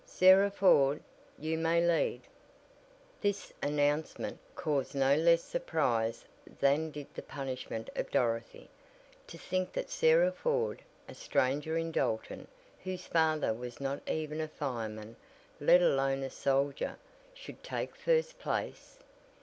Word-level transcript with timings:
"Sarah 0.03 0.49
Ford, 0.49 0.99
you 1.37 1.59
may 1.59 1.79
lead." 1.79 2.21
This 3.21 3.53
announcement 3.61 4.39
caused 4.55 4.95
no 4.95 5.15
less 5.15 5.43
surprise 5.43 6.25
than 6.59 6.89
did 6.89 7.05
the 7.13 7.21
punishment 7.21 7.87
of 7.95 8.09
Dorothy. 8.09 8.71
To 9.27 9.37
think 9.37 9.73
that 9.73 9.91
Sarah 9.91 10.31
Ford, 10.31 10.81
a 11.07 11.13
stranger 11.13 11.77
in 11.77 11.91
Dalton, 11.91 12.47
whose 12.83 13.05
father 13.05 13.53
was 13.53 13.79
not 13.79 14.01
even 14.09 14.41
a 14.41 14.47
firemen, 14.47 15.17
let 15.59 15.83
alone 15.83 16.23
a 16.23 16.31
soldier, 16.31 16.97
should 17.35 17.61
take 17.63 17.95
first 17.95 18.39
place! 18.39 18.97